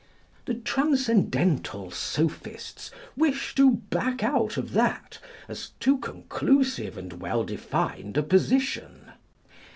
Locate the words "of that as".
4.57-5.73